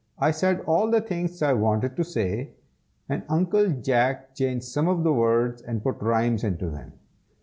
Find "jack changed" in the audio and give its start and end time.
3.69-4.65